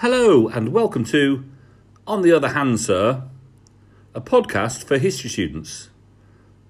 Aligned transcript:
Hello, 0.00 0.48
and 0.48 0.72
welcome 0.72 1.04
to 1.04 1.44
On 2.06 2.22
the 2.22 2.32
Other 2.32 2.48
Hand, 2.48 2.80
Sir, 2.80 3.24
a 4.14 4.20
podcast 4.22 4.84
for 4.84 4.96
history 4.96 5.28
students. 5.28 5.90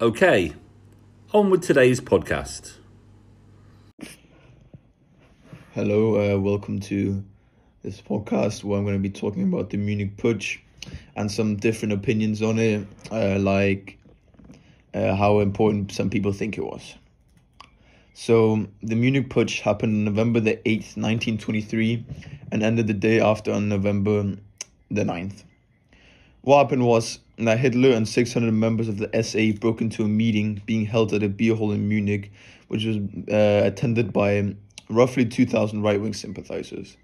Okay, 0.00 0.54
on 1.32 1.48
with 1.48 1.62
today's 1.62 2.00
podcast. 2.00 2.78
Hello, 5.76 6.16
uh, 6.16 6.40
welcome 6.40 6.80
to 6.80 7.22
this 7.84 8.00
podcast 8.02 8.64
where 8.64 8.80
I'm 8.80 8.84
going 8.84 9.00
to 9.00 9.00
be 9.00 9.10
talking 9.10 9.44
about 9.44 9.70
the 9.70 9.76
Munich 9.76 10.16
Putsch 10.16 10.58
and 11.14 11.30
some 11.30 11.54
different 11.54 11.92
opinions 11.94 12.42
on 12.42 12.58
it, 12.58 12.84
uh, 13.12 13.38
like 13.38 13.96
uh, 14.92 15.14
how 15.14 15.38
important 15.38 15.92
some 15.92 16.10
people 16.10 16.32
think 16.32 16.58
it 16.58 16.64
was. 16.64 16.96
So, 18.22 18.66
the 18.82 18.96
Munich 18.96 19.30
Putsch 19.30 19.60
happened 19.60 19.94
on 19.94 20.04
November 20.04 20.40
the 20.40 20.56
8th, 20.66 20.98
1923, 20.98 22.04
and 22.52 22.62
ended 22.62 22.86
the 22.86 22.92
day 22.92 23.18
after 23.18 23.50
on 23.50 23.70
November 23.70 24.36
the 24.90 25.04
9th. 25.04 25.44
What 26.42 26.58
happened 26.58 26.84
was 26.84 27.20
that 27.38 27.58
Hitler 27.58 27.92
and 27.92 28.06
600 28.06 28.52
members 28.52 28.88
of 28.88 28.98
the 28.98 29.22
SA 29.22 29.58
broke 29.58 29.80
into 29.80 30.04
a 30.04 30.06
meeting 30.06 30.60
being 30.66 30.84
held 30.84 31.14
at 31.14 31.22
a 31.22 31.30
beer 31.30 31.54
hall 31.54 31.72
in 31.72 31.88
Munich, 31.88 32.30
which 32.68 32.84
was 32.84 32.98
uh, 33.32 33.66
attended 33.66 34.12
by 34.12 34.54
roughly 34.90 35.24
2,000 35.24 35.80
right 35.80 35.98
wing 35.98 36.12
sympathizers. 36.12 36.98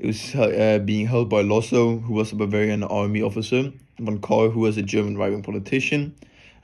It 0.00 0.06
was 0.08 0.34
uh, 0.34 0.80
being 0.84 1.06
held 1.06 1.28
by 1.28 1.44
Lossow, 1.44 2.02
who 2.02 2.12
was 2.12 2.32
a 2.32 2.34
Bavarian 2.34 2.82
army 2.82 3.22
officer, 3.22 3.72
von 4.00 4.18
Kahr, 4.18 4.48
who 4.48 4.58
was 4.58 4.76
a 4.76 4.82
German 4.82 5.16
right 5.16 5.30
wing 5.30 5.44
politician, 5.44 6.16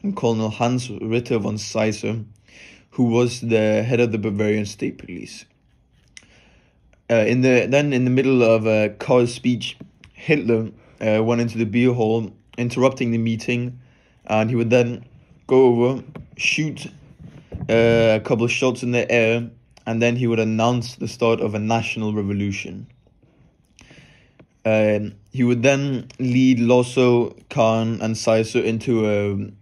and 0.03 0.17
Colonel 0.17 0.51
Hans 0.51 0.91
Ritter 0.91 1.39
von 1.39 1.57
Seisser, 1.57 2.25
who 2.93 3.05
was 3.05 3.41
the 3.41 3.83
head 3.83 4.01
of 4.01 4.13
the 4.13 4.19
Bavarian 4.19 4.67
state 4.67 4.99
police. 4.99 5.45
Uh, 7.11 7.17
in 7.27 7.43
the 7.43 7.67
then 7.69 7.93
in 7.93 8.05
the 8.05 8.11
middle 8.11 8.43
of 8.43 8.67
uh, 8.67 8.89
Kahr's 8.99 9.35
speech, 9.35 9.77
Hitler 10.13 10.71
uh, 11.01 11.23
went 11.23 11.41
into 11.41 11.59
the 11.59 11.67
beer 11.67 11.93
hall, 11.93 12.33
interrupting 12.57 13.11
the 13.11 13.19
meeting, 13.19 13.81
and 14.27 14.49
he 14.49 14.57
would 14.57 14.71
then 14.71 15.05
go 15.47 15.67
over, 15.67 16.03
shoot 16.37 16.87
uh, 17.69 18.17
a 18.17 18.21
couple 18.21 18.45
of 18.45 18.51
shots 18.51 18.83
in 18.83 18.93
the 18.93 19.11
air, 19.11 19.51
and 19.87 20.01
then 20.01 20.17
he 20.17 20.27
would 20.27 20.39
announce 20.39 20.97
the 20.97 21.09
start 21.09 21.41
of 21.41 21.55
a 21.55 21.59
national 21.59 22.15
revolution. 22.15 22.87
Um, 24.65 25.15
he 25.33 25.43
would 25.43 25.63
then 25.63 26.09
lead 26.19 26.59
Lossow, 26.59 27.37
Kahn, 27.49 28.01
and 28.01 28.17
Seisser 28.17 28.63
into 28.63 29.53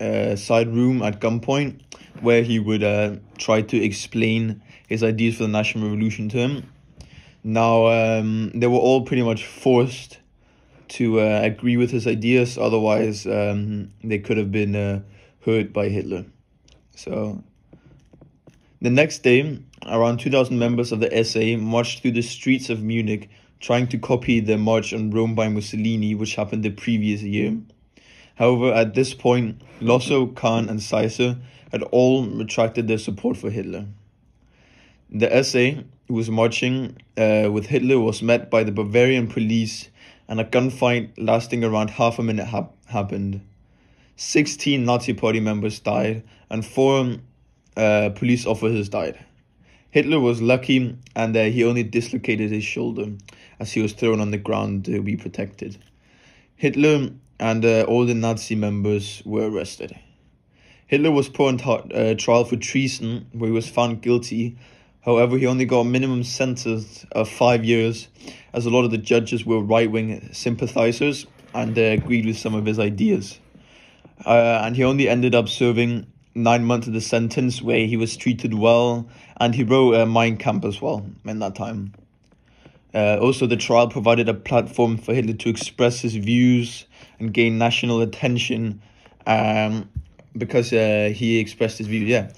a, 0.00 0.04
a, 0.04 0.36
side 0.36 0.68
room 0.68 1.02
at 1.02 1.20
gunpoint, 1.20 1.80
where 2.24 2.42
he 2.42 2.58
would 2.58 2.82
uh, 2.82 3.16
try 3.38 3.62
to 3.62 3.76
explain 3.76 4.62
his 4.88 5.02
ideas 5.02 5.36
for 5.36 5.44
the 5.44 5.48
national 5.48 5.84
revolution 5.84 6.28
to 6.30 6.38
him. 6.38 6.72
Now, 7.42 7.86
um, 7.86 8.50
they 8.54 8.66
were 8.66 8.78
all 8.78 9.02
pretty 9.02 9.22
much 9.22 9.44
forced 9.44 10.18
to 10.88 11.20
uh, 11.20 11.40
agree 11.42 11.76
with 11.76 11.90
his 11.90 12.06
ideas, 12.06 12.58
otherwise, 12.58 13.26
um, 13.26 13.92
they 14.02 14.18
could 14.18 14.38
have 14.38 14.50
been 14.50 14.74
uh, 14.74 15.00
hurt 15.44 15.72
by 15.72 15.88
Hitler. 15.88 16.24
So, 16.96 17.42
the 18.80 18.90
next 18.90 19.22
day, 19.22 19.60
around 19.86 20.18
2,000 20.18 20.58
members 20.58 20.92
of 20.92 21.00
the 21.00 21.24
SA 21.24 21.56
marched 21.62 22.02
through 22.02 22.12
the 22.12 22.22
streets 22.22 22.70
of 22.70 22.82
Munich 22.82 23.28
trying 23.60 23.86
to 23.88 23.98
copy 23.98 24.40
the 24.40 24.58
march 24.58 24.92
on 24.92 25.10
Rome 25.10 25.34
by 25.34 25.48
Mussolini, 25.48 26.14
which 26.14 26.34
happened 26.34 26.62
the 26.62 26.70
previous 26.70 27.22
year. 27.22 27.56
However, 28.36 28.72
at 28.72 28.94
this 28.94 29.14
point, 29.14 29.62
Lossow, 29.80 30.34
Kahn, 30.34 30.68
and 30.68 30.80
Seisser 30.80 31.36
had 31.70 31.82
all 31.84 32.26
retracted 32.26 32.88
their 32.88 32.98
support 32.98 33.36
for 33.36 33.50
Hitler. 33.50 33.86
The 35.10 35.42
SA, 35.44 35.82
who 36.08 36.14
was 36.14 36.30
marching 36.30 36.96
uh, 37.16 37.48
with 37.52 37.66
Hitler, 37.66 38.00
was 38.00 38.22
met 38.22 38.50
by 38.50 38.64
the 38.64 38.72
Bavarian 38.72 39.28
police, 39.28 39.88
and 40.26 40.40
a 40.40 40.44
gunfight 40.44 41.10
lasting 41.18 41.62
around 41.62 41.90
half 41.90 42.18
a 42.18 42.22
minute 42.22 42.46
ha- 42.46 42.68
happened. 42.86 43.40
16 44.16 44.84
Nazi 44.84 45.12
Party 45.12 45.40
members 45.40 45.78
died, 45.78 46.24
and 46.50 46.64
four 46.64 47.16
uh, 47.76 48.10
police 48.14 48.46
officers 48.46 48.88
died. 48.88 49.18
Hitler 49.90 50.18
was 50.18 50.42
lucky, 50.42 50.96
and 51.14 51.36
uh, 51.36 51.44
he 51.44 51.62
only 51.62 51.84
dislocated 51.84 52.50
his 52.50 52.64
shoulder 52.64 53.12
as 53.60 53.72
he 53.72 53.80
was 53.80 53.92
thrown 53.92 54.20
on 54.20 54.32
the 54.32 54.38
ground 54.38 54.84
to 54.86 55.00
be 55.02 55.16
protected. 55.16 55.78
Hitler 56.56 57.10
and 57.38 57.64
uh, 57.64 57.82
all 57.82 58.06
the 58.06 58.14
Nazi 58.14 58.54
members 58.54 59.22
were 59.24 59.50
arrested. 59.50 59.98
Hitler 60.86 61.10
was 61.10 61.28
put 61.28 61.62
on 61.62 61.92
uh, 61.92 62.14
trial 62.14 62.44
for 62.44 62.56
treason, 62.56 63.26
where 63.32 63.48
he 63.48 63.54
was 63.54 63.68
found 63.68 64.02
guilty. 64.02 64.56
However, 65.00 65.36
he 65.38 65.46
only 65.46 65.64
got 65.64 65.80
a 65.80 65.84
minimum 65.84 66.24
sentence 66.24 67.04
of 67.12 67.28
five 67.28 67.64
years, 67.64 68.08
as 68.52 68.66
a 68.66 68.70
lot 68.70 68.84
of 68.84 68.90
the 68.90 68.98
judges 68.98 69.44
were 69.44 69.60
right 69.60 69.90
wing 69.90 70.28
sympathizers 70.32 71.26
and 71.52 71.78
uh, 71.78 71.82
agreed 71.82 72.26
with 72.26 72.38
some 72.38 72.54
of 72.54 72.66
his 72.66 72.78
ideas. 72.78 73.38
Uh, 74.24 74.60
and 74.62 74.76
he 74.76 74.84
only 74.84 75.08
ended 75.08 75.34
up 75.34 75.48
serving 75.48 76.06
nine 76.34 76.64
months 76.64 76.86
of 76.86 76.92
the 76.92 77.00
sentence, 77.00 77.62
where 77.62 77.86
he 77.86 77.96
was 77.96 78.16
treated 78.16 78.54
well, 78.54 79.08
and 79.38 79.54
he 79.54 79.62
wrote 79.62 79.94
uh, 79.94 80.06
Mein 80.06 80.36
Kampf 80.36 80.64
as 80.64 80.80
well 80.80 81.06
in 81.24 81.38
that 81.38 81.54
time. 81.54 81.92
Uh, 82.94 83.18
also, 83.20 83.46
the 83.46 83.56
trial 83.56 83.88
provided 83.88 84.28
a 84.28 84.34
platform 84.34 84.96
for 84.96 85.14
Hitler 85.14 85.34
to 85.34 85.48
express 85.48 86.00
his 86.00 86.14
views 86.14 86.86
and 87.18 87.34
gain 87.34 87.58
national 87.58 88.00
attention 88.00 88.80
um, 89.26 89.88
because 90.36 90.72
uh, 90.72 91.12
he 91.14 91.38
expressed 91.38 91.78
his 91.78 91.86
views, 91.86 92.08
yeah. 92.08 92.30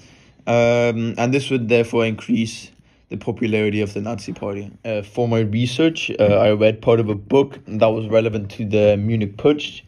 Um, 0.47 1.13
and 1.17 1.33
this 1.33 1.49
would 1.49 1.69
therefore 1.69 2.05
increase 2.05 2.71
the 3.09 3.17
popularity 3.17 3.81
of 3.81 3.93
the 3.93 4.01
Nazi 4.01 4.33
Party. 4.33 4.71
Uh, 4.83 5.01
for 5.01 5.27
my 5.27 5.39
research, 5.39 6.11
uh, 6.19 6.23
I 6.23 6.51
read 6.51 6.81
part 6.81 6.99
of 6.99 7.09
a 7.09 7.15
book 7.15 7.59
that 7.67 7.87
was 7.87 8.07
relevant 8.07 8.51
to 8.51 8.65
the 8.65 8.97
Munich 8.97 9.37
Putsch. 9.37 9.81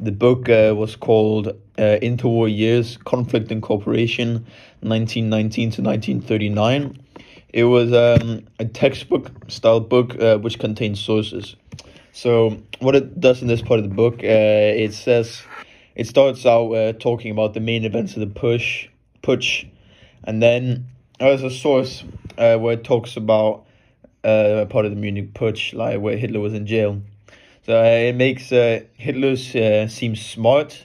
The 0.00 0.12
book 0.12 0.48
uh, 0.48 0.74
was 0.76 0.96
called 0.96 1.48
uh, 1.48 1.98
Interwar 2.02 2.54
Years 2.54 2.96
Conflict 2.96 3.52
and 3.52 3.62
Cooperation, 3.62 4.44
1919 4.80 5.70
to 5.70 5.82
1939. 5.82 6.98
It 7.54 7.62
was 7.62 7.92
um, 7.92 8.48
a 8.58 8.64
textbook 8.64 9.30
style 9.46 9.78
book 9.78 10.20
uh, 10.20 10.38
which 10.38 10.58
contains 10.58 10.98
sources. 10.98 11.54
So, 12.10 12.60
what 12.80 12.96
it 12.96 13.20
does 13.20 13.42
in 13.42 13.46
this 13.46 13.62
part 13.62 13.78
of 13.78 13.88
the 13.88 13.94
book, 13.94 14.14
uh, 14.24 14.26
it 14.26 14.92
says 14.92 15.40
it 15.94 16.08
starts 16.08 16.44
out 16.46 16.72
uh, 16.72 16.94
talking 16.94 17.30
about 17.30 17.54
the 17.54 17.60
main 17.60 17.84
events 17.84 18.14
of 18.14 18.20
the 18.20 18.26
push, 18.26 18.88
putsch, 19.22 19.68
and 20.24 20.42
then 20.42 20.86
there's 21.20 21.44
a 21.44 21.50
source 21.50 22.02
uh, 22.38 22.56
where 22.58 22.72
it 22.74 22.82
talks 22.82 23.16
about 23.16 23.66
uh, 24.24 24.66
part 24.68 24.84
of 24.84 24.90
the 24.90 24.96
Munich 24.96 25.32
putsch, 25.32 25.74
like 25.74 26.00
where 26.00 26.16
Hitler 26.16 26.40
was 26.40 26.54
in 26.54 26.66
jail. 26.66 27.02
So 27.66 27.78
uh, 27.78 27.84
it 27.84 28.16
makes 28.16 28.50
uh, 28.50 28.80
Hitler 28.94 29.34
uh, 29.34 29.86
seem 29.86 30.16
smart, 30.16 30.84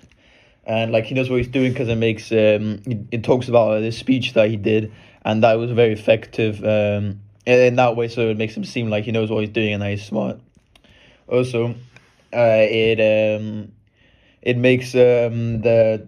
and 0.69 0.91
like 0.91 1.05
he 1.05 1.15
knows 1.15 1.31
what 1.31 1.37
he's 1.37 1.47
doing 1.47 1.73
because 1.73 1.89
it 1.89 1.95
makes 1.95 2.31
um, 2.31 2.79
it, 2.85 2.99
it 3.11 3.23
talks 3.23 3.49
about 3.49 3.79
the 3.79 3.91
speech 3.91 4.33
that 4.33 4.49
he 4.49 4.55
did 4.55 4.93
and 5.25 5.43
that 5.43 5.55
was 5.55 5.71
very 5.71 5.93
effective 5.93 6.63
um, 6.63 7.19
in 7.47 7.75
that 7.75 7.95
way. 7.95 8.07
So 8.07 8.29
it 8.29 8.37
makes 8.37 8.55
him 8.55 8.63
seem 8.63 8.89
like 8.89 9.05
he 9.05 9.11
knows 9.11 9.31
what 9.31 9.39
he's 9.39 9.49
doing 9.49 9.73
and 9.73 9.81
that 9.81 9.89
he's 9.89 10.05
smart. 10.05 10.39
Also, 11.27 11.69
uh, 12.31 12.65
it 12.69 12.99
um, 12.99 13.71
it 14.43 14.57
makes 14.57 14.93
um, 14.93 15.61
the 15.61 16.07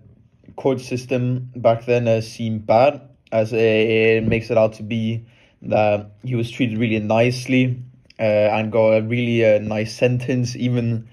court 0.56 0.80
system 0.80 1.52
back 1.56 1.86
then 1.86 2.08
uh, 2.08 2.22
seem 2.22 2.60
bad, 2.60 3.02
as 3.32 3.54
it 3.54 4.24
makes 4.24 4.52
it 4.52 4.58
out 4.60 4.74
to 4.74 4.84
be 4.84 5.26
that 5.64 6.12
he 6.24 6.36
was 6.36 6.50
treated 6.52 6.78
really 6.78 7.00
nicely 7.00 7.82
uh, 8.20 8.22
and 8.22 8.72
got 8.72 8.92
a 8.92 9.02
really 9.02 9.44
uh, 9.44 9.58
nice 9.60 9.96
sentence, 9.96 10.56
even 10.56 11.08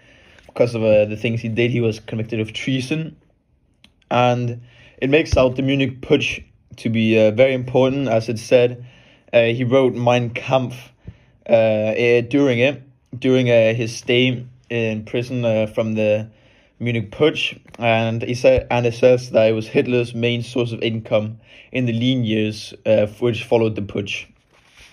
because 0.46 0.74
of 0.74 0.82
uh, 0.82 1.06
the 1.06 1.16
things 1.16 1.40
he 1.40 1.48
did. 1.48 1.70
He 1.70 1.80
was 1.80 1.98
convicted 2.00 2.40
of 2.40 2.52
treason, 2.52 3.16
and 4.10 4.60
it 5.00 5.10
makes 5.10 5.36
out 5.36 5.56
the 5.56 5.62
Munich 5.62 6.00
Putsch 6.00 6.42
to 6.78 6.90
be 6.90 7.18
uh, 7.18 7.30
very 7.30 7.54
important, 7.54 8.08
as 8.08 8.28
it 8.28 8.38
said. 8.38 8.84
Uh, 9.32 9.42
he 9.42 9.64
wrote 9.64 9.94
Mein 9.94 10.30
Kampf 10.30 10.92
uh, 11.48 11.52
eh, 11.52 12.20
during 12.22 12.58
it, 12.58 12.82
during 13.18 13.50
uh, 13.50 13.74
his 13.74 13.96
stay 13.96 14.44
in 14.70 15.04
prison 15.04 15.44
uh, 15.44 15.66
from 15.66 15.94
the 15.94 16.28
Munich 16.78 17.10
Putsch, 17.10 17.58
and 17.78 18.22
he 18.22 18.34
said, 18.34 18.66
and 18.70 18.86
it 18.86 18.94
says 18.94 19.30
that 19.30 19.48
it 19.48 19.52
was 19.52 19.68
Hitler's 19.68 20.14
main 20.14 20.42
source 20.42 20.72
of 20.72 20.80
income 20.82 21.40
in 21.72 21.86
the 21.86 21.92
lean 21.92 22.24
years 22.24 22.72
which 23.18 23.44
followed 23.44 23.74
the 23.74 23.82
Putsch. 23.82 24.26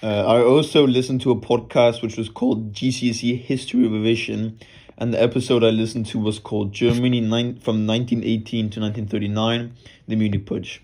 I 0.01 0.39
also 0.41 0.85
listened 0.85 1.21
to 1.21 1.31
a 1.31 1.35
podcast 1.35 2.03
which 2.03 2.17
was 2.17 2.29
called 2.29 2.73
GCSE 2.73 3.39
History 3.41 3.87
Revision, 3.87 4.59
and 4.97 5.13
the 5.13 5.21
episode 5.21 5.63
I 5.63 5.69
listened 5.69 6.05
to 6.07 6.19
was 6.19 6.39
called 6.39 6.73
Germany 6.73 7.21
nine, 7.21 7.59
from 7.59 7.85
1918 7.85 8.69
to 8.71 8.79
1939, 8.79 9.73
the 10.07 10.15
Munich 10.15 10.45
Putsch. 10.45 10.79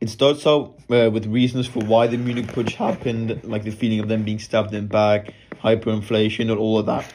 It 0.00 0.10
starts 0.10 0.46
out 0.46 0.78
uh, 0.90 1.10
with 1.10 1.26
reasons 1.26 1.66
for 1.66 1.84
why 1.84 2.06
the 2.06 2.16
Munich 2.16 2.46
Putsch 2.46 2.74
happened, 2.74 3.42
like 3.44 3.64
the 3.64 3.70
feeling 3.70 4.00
of 4.00 4.08
them 4.08 4.22
being 4.24 4.38
stabbed 4.38 4.74
in 4.74 4.84
the 4.84 4.88
back, 4.88 5.34
hyperinflation, 5.62 6.50
and 6.50 6.58
all 6.58 6.78
of 6.78 6.86
that. 6.86 7.12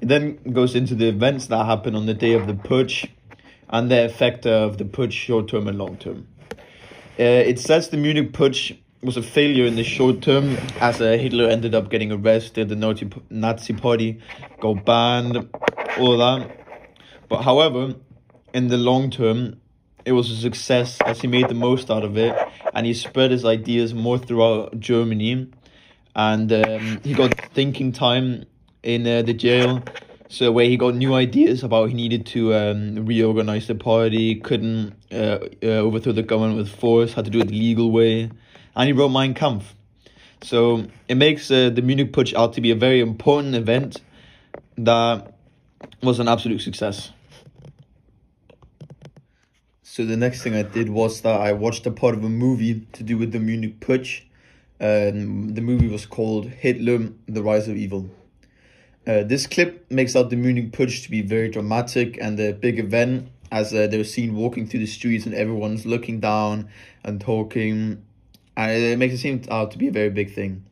It 0.00 0.08
then 0.08 0.38
goes 0.52 0.74
into 0.74 0.94
the 0.94 1.08
events 1.08 1.46
that 1.46 1.64
happened 1.64 1.96
on 1.96 2.06
the 2.06 2.14
day 2.14 2.34
of 2.34 2.46
the 2.46 2.54
putsch 2.54 3.08
and 3.68 3.90
the 3.90 4.04
effect 4.04 4.46
of 4.46 4.78
the 4.78 4.84
putsch 4.84 5.12
short 5.12 5.48
term 5.48 5.68
and 5.68 5.78
long 5.78 5.96
term. 5.96 6.26
Uh, 7.18 7.22
it 7.22 7.60
says 7.60 7.88
the 7.88 7.96
Munich 7.96 8.32
Putsch 8.32 8.76
was 9.04 9.16
a 9.16 9.22
failure 9.22 9.66
in 9.66 9.76
the 9.76 9.84
short 9.84 10.22
term, 10.22 10.56
as 10.80 11.00
uh, 11.00 11.12
Hitler 11.12 11.48
ended 11.48 11.74
up 11.74 11.90
getting 11.90 12.10
arrested, 12.10 12.68
the 12.68 12.76
Nazi 12.76 13.10
Nazi 13.28 13.74
Party 13.74 14.20
got 14.60 14.84
banned, 14.84 15.36
all 15.98 16.16
that. 16.18 16.60
But 17.28 17.42
however, 17.42 17.94
in 18.52 18.68
the 18.68 18.78
long 18.78 19.10
term, 19.10 19.60
it 20.04 20.12
was 20.12 20.30
a 20.30 20.36
success 20.36 20.98
as 21.02 21.20
he 21.20 21.26
made 21.26 21.48
the 21.48 21.54
most 21.54 21.90
out 21.90 22.04
of 22.04 22.16
it, 22.16 22.34
and 22.72 22.86
he 22.86 22.94
spread 22.94 23.30
his 23.30 23.44
ideas 23.44 23.92
more 23.92 24.18
throughout 24.18 24.80
Germany, 24.80 25.50
and 26.16 26.52
um, 26.52 27.00
he 27.04 27.12
got 27.12 27.34
thinking 27.52 27.92
time 27.92 28.44
in 28.82 29.06
uh, 29.06 29.22
the 29.22 29.34
jail 29.34 29.82
so 30.28 30.50
where 30.50 30.66
he 30.66 30.76
got 30.76 30.94
new 30.94 31.14
ideas 31.14 31.62
about 31.62 31.90
he 31.90 31.94
needed 31.94 32.26
to 32.26 32.54
um, 32.54 33.06
reorganize 33.06 33.68
the 33.68 33.74
party, 33.74 34.34
couldn't 34.40 34.94
uh, 35.12 35.38
uh, 35.62 35.66
overthrow 35.66 36.12
the 36.12 36.24
government 36.24 36.56
with 36.56 36.68
force, 36.68 37.12
had 37.12 37.26
to 37.26 37.30
do 37.30 37.40
it 37.40 37.48
the 37.48 37.54
legal 37.54 37.92
way, 37.92 38.30
and 38.76 38.86
he 38.86 38.92
wrote 38.92 39.10
Mein 39.10 39.34
Kampf. 39.34 39.74
So 40.42 40.86
it 41.08 41.14
makes 41.14 41.50
uh, 41.50 41.70
the 41.70 41.82
Munich 41.82 42.12
Putsch 42.12 42.34
out 42.34 42.52
to 42.54 42.60
be 42.60 42.70
a 42.70 42.74
very 42.74 43.00
important 43.00 43.54
event 43.54 44.00
that 44.76 45.34
was 46.02 46.20
an 46.20 46.28
absolute 46.28 46.60
success. 46.60 47.10
So 49.82 50.04
the 50.04 50.16
next 50.16 50.42
thing 50.42 50.54
I 50.54 50.62
did 50.62 50.90
was 50.90 51.20
that 51.20 51.40
I 51.40 51.52
watched 51.52 51.86
a 51.86 51.90
part 51.90 52.14
of 52.14 52.24
a 52.24 52.28
movie 52.28 52.86
to 52.92 53.02
do 53.02 53.16
with 53.16 53.32
the 53.32 53.38
Munich 53.38 53.80
Putsch. 53.80 54.22
Um, 54.80 55.54
the 55.54 55.60
movie 55.60 55.86
was 55.86 56.04
called 56.04 56.46
Hitler: 56.46 57.10
The 57.26 57.42
Rise 57.42 57.68
of 57.68 57.76
Evil. 57.76 58.10
Uh, 59.06 59.22
this 59.22 59.46
clip 59.46 59.88
makes 59.90 60.16
out 60.16 60.30
the 60.30 60.36
Munich 60.36 60.72
Putsch 60.72 61.04
to 61.04 61.10
be 61.10 61.22
very 61.22 61.48
dramatic 61.48 62.18
and 62.20 62.40
a 62.40 62.52
big 62.52 62.78
event 62.78 63.28
as 63.52 63.72
uh, 63.72 63.86
they're 63.86 64.02
seen 64.02 64.34
walking 64.34 64.66
through 64.66 64.80
the 64.80 64.86
streets 64.86 65.26
and 65.26 65.34
everyone's 65.34 65.86
looking 65.86 66.18
down 66.18 66.68
and 67.04 67.20
talking. 67.20 68.02
And 68.56 68.70
it 68.70 68.98
makes 68.98 69.14
it 69.14 69.18
seem 69.18 69.42
out 69.50 69.70
to 69.72 69.78
be 69.78 69.88
a 69.88 69.92
very 69.92 70.10
big 70.10 70.34
thing. 70.34 70.64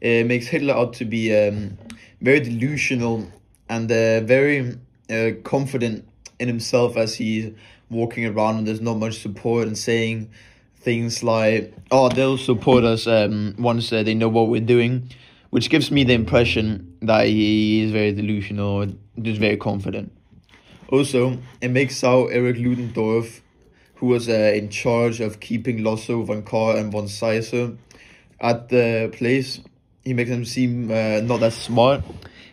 It 0.00 0.26
makes 0.26 0.46
Hitler 0.46 0.74
out 0.74 0.92
to 0.94 1.04
be 1.04 1.34
um, 1.34 1.76
very 2.20 2.40
delusional 2.40 3.30
and 3.68 3.90
uh, 3.90 4.20
very 4.20 4.78
uh, 5.10 5.30
confident 5.42 6.06
in 6.38 6.48
himself 6.48 6.96
as 6.96 7.16
he's 7.16 7.52
walking 7.90 8.26
around 8.26 8.58
and 8.58 8.66
there's 8.66 8.80
not 8.80 8.94
much 8.94 9.20
support 9.20 9.66
and 9.66 9.76
saying 9.76 10.30
things 10.76 11.24
like, 11.24 11.74
oh, 11.90 12.08
they'll 12.08 12.38
support 12.38 12.84
us 12.84 13.06
um, 13.06 13.56
once 13.58 13.92
uh, 13.92 14.02
they 14.02 14.14
know 14.14 14.28
what 14.28 14.48
we're 14.48 14.60
doing 14.60 15.10
which 15.50 15.70
gives 15.70 15.90
me 15.90 16.04
the 16.04 16.12
impression 16.12 16.96
that 17.00 17.26
he 17.26 17.82
is 17.82 17.90
very 17.90 18.12
delusional, 18.12 18.86
just 19.20 19.40
very 19.40 19.56
confident. 19.56 20.12
Also, 20.90 21.38
it 21.60 21.68
makes 21.70 22.02
out 22.04 22.26
Erich 22.26 22.56
Ludendorff, 22.56 23.42
who 23.98 24.06
was 24.06 24.28
uh, 24.28 24.52
in 24.54 24.68
charge 24.68 25.20
of 25.20 25.40
keeping 25.40 25.78
Lossow, 25.78 26.24
Von 26.24 26.42
Kahr, 26.42 26.76
and 26.76 26.92
von 26.92 27.08
Seisser 27.08 27.76
at 28.40 28.68
the 28.68 29.10
place. 29.12 29.60
He 30.04 30.14
makes 30.14 30.30
him 30.30 30.44
seem 30.44 30.90
uh, 30.90 31.20
not 31.20 31.40
that 31.40 31.52
smart 31.52 32.02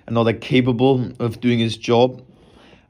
and 0.05 0.15
not 0.15 0.23
that 0.23 0.41
capable 0.41 1.11
of 1.19 1.39
doing 1.39 1.59
his 1.59 1.77
job, 1.77 2.23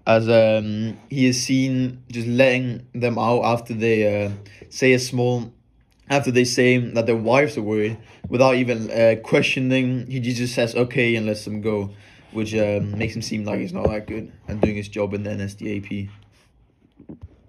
as 0.07 0.29
um, 0.29 0.97
he 1.09 1.27
is 1.27 1.43
seen 1.43 2.03
just 2.09 2.27
letting 2.27 2.87
them 2.93 3.17
out 3.19 3.43
after 3.43 3.73
they 3.73 4.25
uh, 4.25 4.31
say 4.69 4.93
a 4.93 4.99
small 4.99 5.51
after 6.09 6.31
they 6.31 6.45
say 6.45 6.77
that 6.77 7.07
their 7.07 7.15
wives 7.15 7.57
are 7.57 7.63
worried 7.63 7.97
without 8.29 8.55
even 8.55 8.91
uh, 8.91 9.15
questioning. 9.23 10.05
He 10.09 10.19
just 10.19 10.53
says 10.53 10.75
okay 10.75 11.15
and 11.15 11.25
lets 11.25 11.45
them 11.45 11.61
go, 11.61 11.91
which 12.31 12.53
um, 12.55 12.97
makes 12.97 13.15
him 13.15 13.21
seem 13.21 13.43
like 13.43 13.59
he's 13.59 13.73
not 13.73 13.87
that 13.89 14.07
good 14.07 14.31
and 14.47 14.61
doing 14.61 14.75
his 14.75 14.87
job 14.87 15.13
in 15.13 15.23
the 15.23 15.31
NSDAP. 15.31 16.09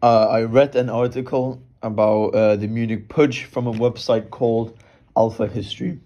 Uh, 0.02 0.26
I 0.26 0.42
read 0.42 0.76
an 0.76 0.90
article 0.90 1.62
about 1.82 2.34
uh, 2.34 2.56
the 2.56 2.68
Munich 2.68 3.08
Putsch 3.08 3.44
from 3.46 3.66
a 3.66 3.72
website 3.72 4.28
called 4.28 4.78
Alpha 5.16 5.46
History. 5.46 6.00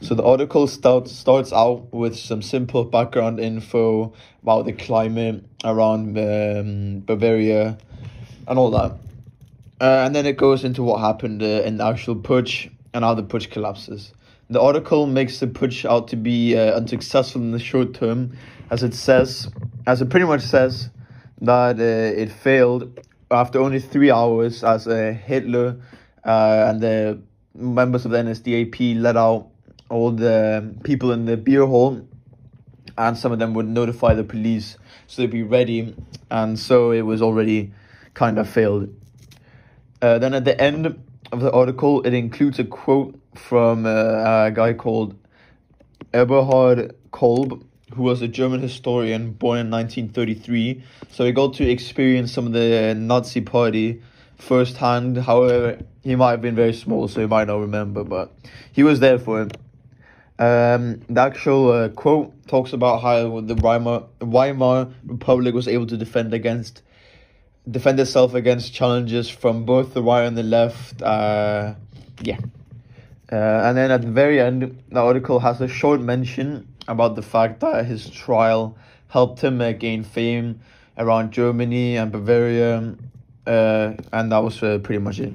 So 0.00 0.14
the 0.14 0.22
article 0.24 0.66
starts 0.66 1.12
starts 1.12 1.52
out 1.52 1.92
with 1.92 2.16
some 2.16 2.40
simple 2.40 2.84
background 2.84 3.38
info 3.38 4.14
about 4.42 4.64
the 4.64 4.72
climate 4.72 5.44
around 5.62 6.16
um, 6.16 7.00
Bavaria 7.00 7.76
and 8.48 8.58
all 8.58 8.70
that. 8.70 8.92
Uh, 9.78 10.04
and 10.06 10.14
then 10.14 10.24
it 10.24 10.38
goes 10.38 10.64
into 10.64 10.82
what 10.82 11.00
happened 11.00 11.42
uh, 11.42 11.62
in 11.66 11.76
the 11.76 11.84
actual 11.84 12.16
putsch 12.16 12.70
and 12.94 13.04
how 13.04 13.12
the 13.14 13.22
putsch 13.22 13.50
collapses. 13.50 14.12
The 14.48 14.60
article 14.60 15.06
makes 15.06 15.38
the 15.38 15.46
putsch 15.46 15.84
out 15.84 16.08
to 16.08 16.16
be 16.16 16.56
uh, 16.56 16.76
unsuccessful 16.76 17.42
in 17.42 17.52
the 17.52 17.58
short 17.58 17.92
term, 17.92 18.36
as 18.70 18.82
it 18.82 18.94
says, 18.94 19.50
as 19.86 20.00
it 20.00 20.08
pretty 20.08 20.26
much 20.26 20.42
says 20.42 20.88
that 21.42 21.78
uh, 21.78 22.20
it 22.20 22.30
failed 22.30 23.00
after 23.30 23.60
only 23.60 23.80
three 23.80 24.10
hours, 24.10 24.62
as 24.62 24.86
uh, 24.86 25.14
Hitler 25.24 25.76
uh, 26.24 26.66
and 26.68 26.80
the 26.80 27.20
members 27.54 28.04
of 28.04 28.12
the 28.12 28.18
NSDAP 28.18 29.00
let 29.00 29.16
out 29.16 29.48
all 29.90 30.12
the 30.12 30.74
people 30.84 31.12
in 31.12 31.26
the 31.26 31.36
beer 31.36 31.66
hall, 31.66 32.06
and 32.96 33.18
some 33.18 33.32
of 33.32 33.38
them 33.38 33.54
would 33.54 33.66
notify 33.66 34.14
the 34.14 34.24
police 34.24 34.78
so 35.06 35.22
they'd 35.22 35.30
be 35.30 35.42
ready, 35.42 35.94
and 36.30 36.58
so 36.58 36.92
it 36.92 37.02
was 37.02 37.20
already 37.20 37.72
kind 38.14 38.38
of 38.38 38.48
failed. 38.48 38.88
Uh, 40.00 40.18
then 40.18 40.34
at 40.34 40.44
the 40.44 40.58
end 40.60 40.86
of 41.32 41.40
the 41.40 41.50
article, 41.52 42.02
it 42.02 42.14
includes 42.14 42.58
a 42.58 42.64
quote 42.64 43.18
from 43.34 43.84
uh, 43.84 44.46
a 44.46 44.50
guy 44.54 44.72
called 44.72 45.16
Eberhard 46.14 46.94
Kolb, 47.10 47.64
who 47.94 48.02
was 48.02 48.22
a 48.22 48.28
German 48.28 48.60
historian 48.60 49.32
born 49.32 49.58
in 49.58 49.70
1933. 49.70 50.82
So 51.10 51.24
he 51.24 51.32
got 51.32 51.54
to 51.54 51.68
experience 51.68 52.32
some 52.32 52.46
of 52.46 52.52
the 52.52 52.94
Nazi 52.96 53.40
party 53.40 54.02
firsthand. 54.38 55.18
However, 55.18 55.78
he 56.02 56.16
might 56.16 56.32
have 56.32 56.42
been 56.42 56.54
very 56.54 56.72
small, 56.72 57.08
so 57.08 57.20
he 57.20 57.26
might 57.26 57.46
not 57.46 57.60
remember, 57.60 58.04
but 58.04 58.32
he 58.72 58.82
was 58.82 59.00
there 59.00 59.18
for 59.18 59.42
it. 59.42 59.56
Um, 60.38 61.00
the 61.08 61.20
actual 61.20 61.70
uh, 61.70 61.88
quote 61.90 62.32
talks 62.48 62.72
about 62.72 63.02
how 63.02 63.40
the 63.40 63.54
Weimar, 63.54 64.04
Weimar 64.20 64.88
Republic 65.06 65.54
was 65.54 65.68
able 65.68 65.86
to 65.86 65.96
defend 65.96 66.34
against 66.34 66.82
defend 67.70 68.00
itself 68.00 68.34
against 68.34 68.74
challenges 68.74 69.28
from 69.28 69.64
both 69.64 69.94
the 69.94 70.02
right 70.02 70.24
and 70.24 70.36
the 70.36 70.42
left. 70.42 71.00
Uh, 71.00 71.74
yeah. 72.22 72.38
Uh, 73.30 73.62
and 73.64 73.76
then 73.76 73.90
at 73.90 74.02
the 74.02 74.10
very 74.10 74.40
end, 74.40 74.82
the 74.90 75.00
article 75.00 75.38
has 75.38 75.60
a 75.60 75.68
short 75.68 76.00
mention 76.00 76.66
about 76.92 77.16
the 77.16 77.22
fact 77.22 77.60
that 77.60 77.86
his 77.86 78.08
trial 78.08 78.76
helped 79.08 79.40
him 79.42 79.60
uh, 79.60 79.72
gain 79.72 80.04
fame 80.04 80.60
around 80.96 81.32
Germany 81.32 81.96
and 81.96 82.12
Bavaria. 82.12 82.94
Uh, 83.46 83.94
and 84.12 84.30
that 84.30 84.38
was 84.38 84.62
uh, 84.62 84.78
pretty 84.78 85.00
much 85.00 85.18
it. 85.18 85.32